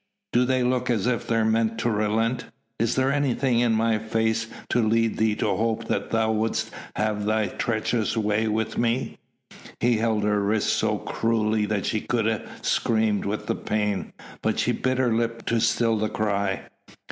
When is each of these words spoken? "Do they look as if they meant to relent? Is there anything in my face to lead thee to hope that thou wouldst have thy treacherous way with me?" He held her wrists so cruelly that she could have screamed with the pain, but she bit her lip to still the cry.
"Do 0.33 0.45
they 0.45 0.63
look 0.63 0.89
as 0.89 1.05
if 1.05 1.27
they 1.27 1.43
meant 1.43 1.77
to 1.81 1.91
relent? 1.91 2.45
Is 2.79 2.95
there 2.95 3.11
anything 3.13 3.59
in 3.59 3.73
my 3.73 3.99
face 3.99 4.47
to 4.69 4.81
lead 4.81 5.17
thee 5.19 5.35
to 5.35 5.45
hope 5.45 5.83
that 5.89 6.09
thou 6.09 6.31
wouldst 6.31 6.71
have 6.95 7.25
thy 7.25 7.45
treacherous 7.49 8.17
way 8.17 8.47
with 8.47 8.79
me?" 8.79 9.19
He 9.79 9.97
held 9.97 10.23
her 10.23 10.41
wrists 10.41 10.73
so 10.73 10.97
cruelly 10.97 11.67
that 11.67 11.85
she 11.85 12.01
could 12.01 12.25
have 12.25 12.49
screamed 12.65 13.25
with 13.25 13.45
the 13.45 13.53
pain, 13.53 14.13
but 14.41 14.57
she 14.57 14.71
bit 14.71 14.97
her 14.97 15.13
lip 15.13 15.45
to 15.45 15.61
still 15.61 15.97
the 15.99 16.09
cry. 16.09 16.63